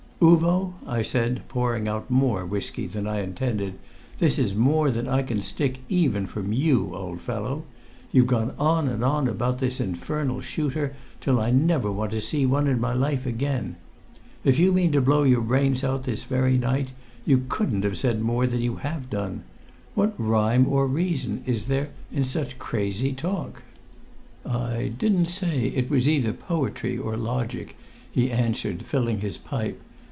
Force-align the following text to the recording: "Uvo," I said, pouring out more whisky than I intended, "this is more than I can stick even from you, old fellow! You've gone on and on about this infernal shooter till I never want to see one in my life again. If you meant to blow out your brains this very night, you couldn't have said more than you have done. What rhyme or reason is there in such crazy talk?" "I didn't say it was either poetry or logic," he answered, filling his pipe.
"Uvo," 0.23 0.73
I 0.85 1.01
said, 1.01 1.41
pouring 1.49 1.87
out 1.87 2.11
more 2.11 2.45
whisky 2.45 2.85
than 2.85 3.07
I 3.07 3.21
intended, 3.21 3.79
"this 4.19 4.37
is 4.37 4.53
more 4.53 4.91
than 4.91 5.07
I 5.07 5.23
can 5.23 5.41
stick 5.41 5.79
even 5.89 6.27
from 6.27 6.53
you, 6.53 6.93
old 6.93 7.21
fellow! 7.21 7.63
You've 8.11 8.27
gone 8.27 8.53
on 8.59 8.87
and 8.87 9.03
on 9.03 9.27
about 9.27 9.57
this 9.57 9.79
infernal 9.79 10.39
shooter 10.39 10.93
till 11.21 11.39
I 11.41 11.49
never 11.49 11.91
want 11.91 12.11
to 12.11 12.21
see 12.21 12.45
one 12.45 12.67
in 12.67 12.79
my 12.79 12.93
life 12.93 13.25
again. 13.25 13.77
If 14.43 14.59
you 14.59 14.71
meant 14.71 14.93
to 14.93 15.01
blow 15.01 15.21
out 15.21 15.29
your 15.29 15.41
brains 15.41 15.81
this 15.81 16.23
very 16.25 16.55
night, 16.55 16.91
you 17.25 17.43
couldn't 17.49 17.83
have 17.83 17.97
said 17.97 18.21
more 18.21 18.45
than 18.45 18.61
you 18.61 18.75
have 18.75 19.09
done. 19.09 19.41
What 19.95 20.13
rhyme 20.19 20.67
or 20.69 20.85
reason 20.85 21.41
is 21.47 21.65
there 21.65 21.89
in 22.11 22.25
such 22.25 22.59
crazy 22.59 23.11
talk?" 23.11 23.63
"I 24.45 24.91
didn't 24.95 25.29
say 25.29 25.69
it 25.69 25.89
was 25.89 26.07
either 26.07 26.31
poetry 26.33 26.95
or 26.95 27.17
logic," 27.17 27.75
he 28.11 28.29
answered, 28.29 28.83
filling 28.83 29.21
his 29.21 29.39
pipe. 29.39 29.81